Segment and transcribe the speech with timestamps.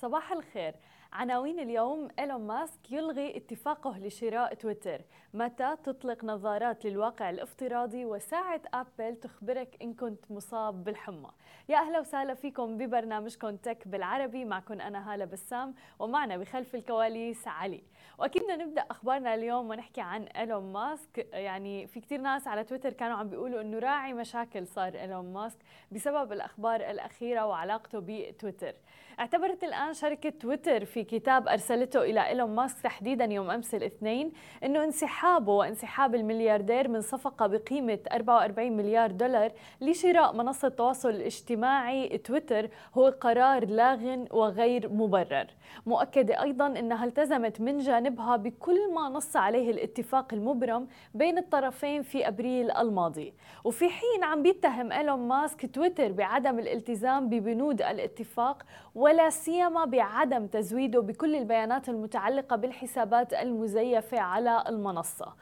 [0.00, 0.74] صباح الخير.
[1.12, 5.00] عناوين اليوم إيلون ماسك يلغي اتفاقه لشراء تويتر.
[5.34, 11.30] متى تطلق نظارات للواقع الافتراضي وساعة أبل تخبرك إن كنت مصاب بالحمى؟
[11.68, 14.44] يا أهلا وسهلا فيكم ببرنامجكم تك بالعربي.
[14.44, 17.82] معكم أنا هالة بسام ومعنا بخلف الكواليس علي.
[18.18, 21.28] وأكيد بدنا نبدأ أخبارنا اليوم ونحكي عن إيلون ماسك.
[21.32, 25.58] يعني في كثير ناس على تويتر كانوا عم بيقولوا إنه راعي مشاكل صار إيلون ماسك
[25.92, 28.74] بسبب الأخبار الأخيرة وعلاقته بتويتر.
[29.20, 34.32] اعتبرت الآن شركة تويتر في كتاب أرسلته إلى إيلون ماسك تحديدا يوم أمس الاثنين
[34.64, 42.68] إنه انسحابه وانسحاب الملياردير من صفقة بقيمة 44 مليار دولار لشراء منصة التواصل الاجتماعي تويتر
[42.94, 45.46] هو قرار لاغ وغير مبرر.
[45.86, 52.02] مؤكدة أيضا إنها التزمت من جانب جانبها بكل ما نص عليه الاتفاق المبرم بين الطرفين
[52.02, 53.34] في أبريل الماضي.
[53.64, 58.62] وفي حين عم بيتهم إيلون ماسك تويتر بعدم الالتزام ببنود الاتفاق
[59.10, 65.34] ولا سيما بعدم تزويده بكل البيانات المتعلقة بالحسابات المزيفة على المنصة.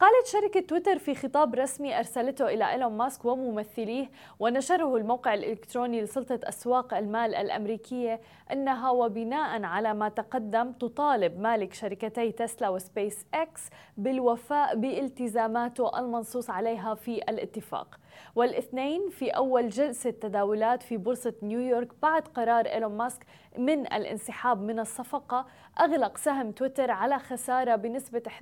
[0.00, 6.40] قالت شركة تويتر في خطاب رسمي أرسلته إلى إيلون ماسك وممثليه ونشره الموقع الإلكتروني لسلطة
[6.44, 8.20] أسواق المال الأمريكية
[8.52, 16.94] أنها وبناء على ما تقدم تطالب مالك شركتي تسلا وسبيس إكس بالوفاء بالتزاماته المنصوص عليها
[16.94, 17.98] في الاتفاق.
[18.34, 23.26] والإثنين في أول جلسة تداولات في بورصة نيويورك بعد قرار إيلون ماسك
[23.58, 25.46] من الانسحاب من الصفقة
[25.80, 28.40] أغلق سهم تويتر على خسارة بنسبة 11.3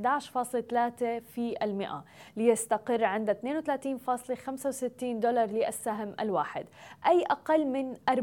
[1.35, 2.05] في المئة
[2.37, 6.67] ليستقر عند 32.65 دولار للسهم الواحد.
[7.07, 8.15] أي أقل من 40%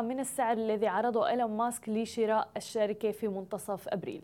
[0.00, 4.22] من السعر الذي عرضه إيلون ماسك لشراء الشركة في منتصف أبريل.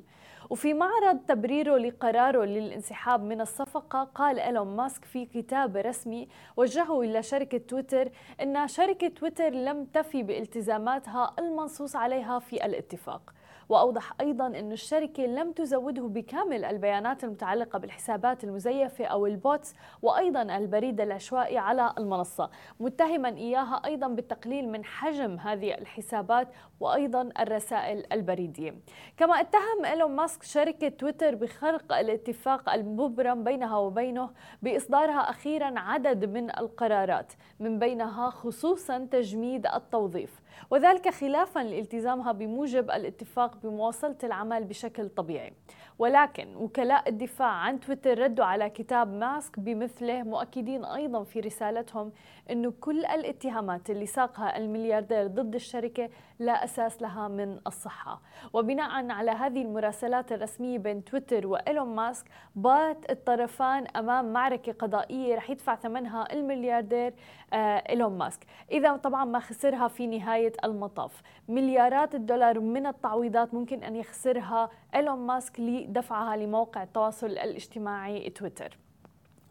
[0.50, 7.22] وفي معرض تبريره لقراره للانسحاب من الصفقة قال إيلون ماسك في كتاب رسمي وجهه إلى
[7.22, 8.10] شركة تويتر
[8.42, 13.34] أن شركة تويتر لم تفي بالتزاماتها المنصوص عليها في الاتفاق.
[13.68, 20.42] وأوضح أيضا أن الشركة لم تزوده بكامل البيانات المتعلقة بالحسابات المزيفة أو ال bots وأيضا
[20.42, 22.50] البريد العشوائي على المنصة.
[22.80, 26.48] متهما إياها أيضا بالتقليل من حجم هذه الحسابات
[26.80, 28.74] وأيضا الرسائل البريدية.
[29.16, 34.30] كما اتهم إيلون ماسك شركة تويتر بخرق الاتفاق المبرم بينها وبينه
[34.62, 40.40] بإصدارها أخيرا عدد من القرارات من بينها خصوصا تجميد التوظيف.
[40.70, 45.52] وذلك خلافا لالتزامها بموجب الاتفاق بمواصلة العمل بشكل طبيعي.
[45.98, 52.12] ولكن وكلاء الدفاع عن تويتر ردوا على كتاب ماسك بمثله مؤكدين أيضا في رسالتهم
[52.50, 56.08] أنه كل الاتهامات اللي ساقها الملياردير ضد الشركة
[56.38, 58.20] لا أساس لها من الصحة.
[58.52, 65.50] وبناء على هذه المراسلات الرسمية بين تويتر وإيلون ماسك بات الطرفان أمام معركة قضائية رح
[65.50, 67.14] يدفع ثمنها الملياردير
[67.52, 67.56] آه،
[67.88, 68.46] إيلون ماسك.
[68.72, 71.22] إذا طبعا ما خسرها في نهاية المطاف.
[71.48, 78.83] مليارات الدولار من التعويضات ممكن أن يخسرها إيلون ماسك لدفعها لموقع التواصل الاجتماعي تويتر.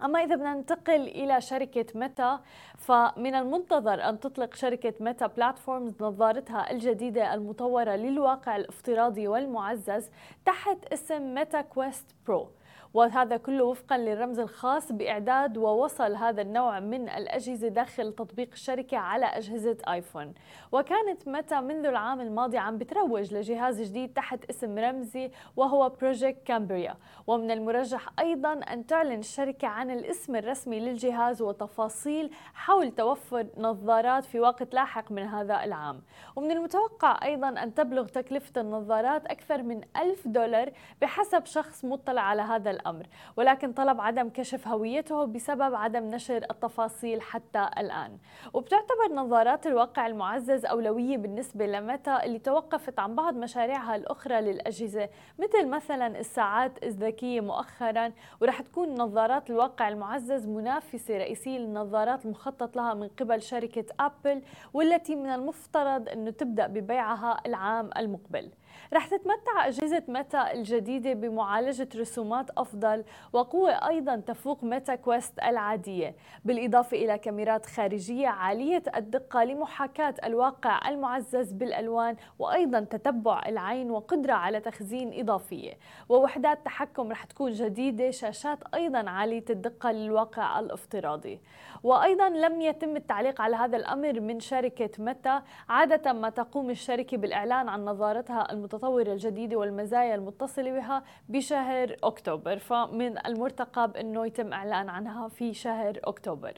[0.04, 2.40] أما إذا بدنا ننتقل إلى شركة ميتا
[2.78, 10.10] فمن المنتظر أن تطلق شركة Meta Platforms نظارتها الجديدة المطورة للواقع الافتراضي والمعزز
[10.46, 12.48] تحت اسم Meta Quest Pro
[12.94, 19.26] وهذا كله وفقا للرمز الخاص بإعداد ووصل هذا النوع من الأجهزة داخل تطبيق الشركة على
[19.26, 20.34] أجهزة آيفون.
[20.72, 26.96] وكانت متى منذ العام الماضي عم بتروج لجهاز جديد تحت اسم رمزي وهو بروجيكت كامبريا
[27.28, 34.40] ومن المرجح أيضا أن تعلن الشركة عن الاسم الرسمي للجهاز وتفاصيل حول توفر نظارات في
[34.40, 36.02] وقت لاحق من هذا العام.
[36.36, 42.42] ومن المتوقع أيضا أن تبلغ تكلفة النظارات أكثر من ألف دولار بحسب شخص مطلع على
[42.42, 43.08] هذا الأمر
[43.38, 48.18] ولكن طلب عدم كشف هويته بسبب عدم نشر التفاصيل حتى الآن.
[48.54, 55.68] وبتعتبر نظارات الواقع المعزز أولوية بالنسبة لمتى اللي توقفت عن بعض مشاريعها الأخرى للأجهزة مثل
[55.68, 58.12] مثلا الساعات الذكية مؤخرا
[58.42, 64.42] ورح تكون نظارات الواقع المعزز منافسة رئيسية للنظارات المخطط لها من قبل شركة أبل
[64.74, 68.50] والتي من المفترض أنه تبدأ ببيعها العام المقبل.
[68.94, 73.04] رح تتمتع أجهزة ميتا الجديدة بمعالجة رسومات أفضل
[73.34, 76.16] وقوة أيضا تفوق ميتا كويست العادية
[76.46, 84.60] بالإضافة إلى كاميرات خارجية عالية الدقة لمحاكاة الواقع المعزز بالألوان وأيضا تتبع العين وقدرة على
[84.60, 85.74] تخزين إضافية.
[86.10, 91.40] ووحدات تحكم رح تكون جديدة شاشات أيضا عالية الدقة للواقع الافتراضي.
[91.84, 97.70] وأيضا لم يتم التعليق على هذا الأمر من شركة متى عادة ما تقوم الشركة بالإعلان
[97.70, 105.28] عن نظارتها المتطورة الجديدة والمزايا المتصلة بها بشهر أكتوبر فمن المرتقب أنه يتم إعلان عنها
[105.28, 106.54] في شهر أكتوبر.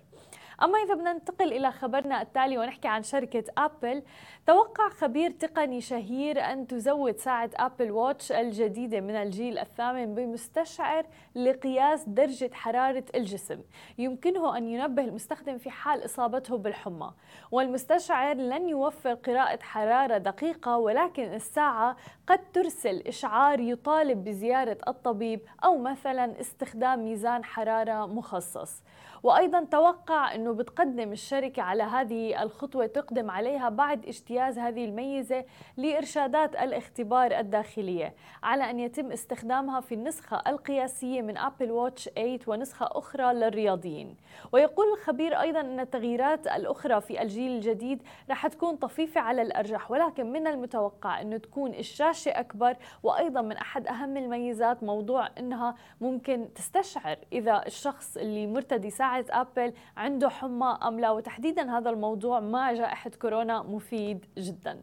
[0.63, 4.03] أما إذا بدنا ننتقل إلى خبرنا التالي ونحكي عن شركة أبل
[4.47, 11.05] توقع خبير تقني شهير أن تزود ساعة أبل واتش الجديدة من الجيل الثامن بمستشعر
[11.35, 13.61] لقياس درجة حرارة الجسم.
[13.97, 17.11] يمكنه أن ينبه المستخدم في حال إصابته بالحمى.
[17.51, 21.97] والمستشعر لن يوفر قراءة حرارة دقيقة ولكن الساعة
[22.27, 28.83] قد ترسل إشعار يطالب بزيارة الطبيب أو مثلا استخدام ميزان حرارة مخصص.
[29.23, 35.45] وأيضا توقع أنه بتقدم الشركة على هذه الخطوة تقدم عليها بعد اجتياز هذه الميزة
[35.77, 38.13] لإرشادات الاختبار الداخلية
[38.43, 44.15] على أن يتم استخدامها في النسخة القياسية من أبل واتش 8 ونسخة أخرى للرياضيين.
[44.51, 50.31] ويقول الخبير أيضا أن التغييرات الأخرى في الجيل الجديد رح تكون طفيفة على الأرجح ولكن
[50.31, 57.17] من المتوقع أنه تكون الشاشة أكبر وأيضا من أحد أهم الميزات موضوع أنها ممكن تستشعر
[57.33, 63.11] إذا الشخص اللي مرتدي ساعة أبل عنده حمى أم لا؟ وتحديدا هذا الموضوع مع جائحة
[63.21, 64.81] كورونا مفيد جدا.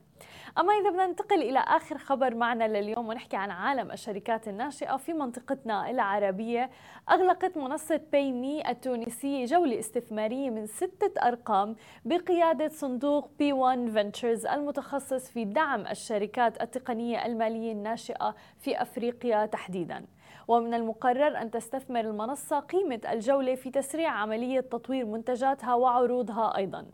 [0.59, 5.13] أما إذا بدنا ننتقل إلى آخر خبر معنا لليوم ونحكي عن عالم الشركات الناشئة في
[5.13, 6.71] منطقتنا العربية.
[7.11, 15.45] أغلقت منصة Paymee التونسية جولة استثمارية من ستة أرقام بقيادة صندوق P1 Ventures المتخصص في
[15.45, 20.05] دعم الشركات التقنية المالية الناشئة في أفريقيا تحديداً.
[20.53, 26.87] ومن المقرر أن تستثمر المنصة قيمة الجولة في تسريع عملية تطوير منتجاتها وعروضها أيضاً.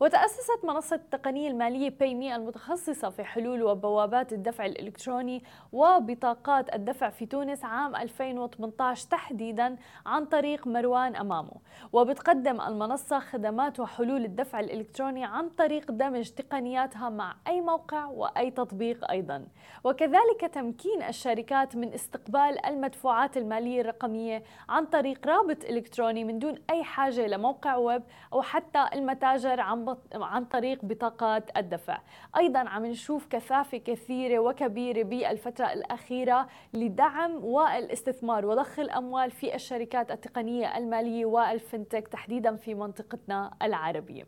[0.00, 7.64] وتأسست منصة التقنية المالية بايمي المتخصصة في حلول وبوابات الدفع الإلكتروني وبطاقات الدفع في تونس
[7.64, 9.76] عام 2018 تحديدا
[10.06, 11.52] عن طريق مروان أمامه
[11.92, 19.10] وبتقدم المنصة خدمات وحلول الدفع الإلكتروني عن طريق دمج تقنياتها مع أي موقع وأي تطبيق
[19.10, 19.46] أيضا.
[19.84, 23.05] وكذلك تمكين الشركات من استقبال المدفوعات
[23.36, 29.60] المالية الرقمية عن طريق رابط إلكتروني من دون أي حاجة لموقع ويب أو حتى المتاجر
[29.60, 32.00] عن عن طريق بطاقات الدفع.
[32.36, 40.78] أيضا عم نشوف كثافة كثيرة وكبيرة بالفترة الأخيرة لدعم والاستثمار وضخ الأموال في الشركات التقنية
[40.78, 44.24] المالية والفنتك تحديدا في منطقتنا العربية.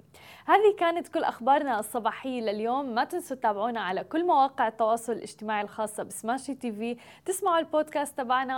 [0.47, 2.95] هذه كانت كل أخبارنا الصباحية لليوم.
[2.95, 6.97] ما تنسوا تتابعونا على كل مواقع التواصل الاجتماعي الخاصة بسماشي تي في.
[7.25, 8.58] تسمعوا البودكاست تبعنا